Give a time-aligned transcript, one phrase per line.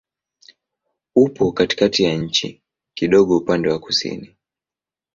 [1.15, 2.61] Upo katikati ya nchi,
[2.93, 4.35] kidogo upande wa kusini.